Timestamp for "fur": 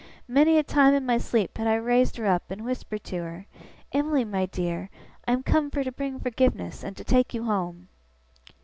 5.69-5.83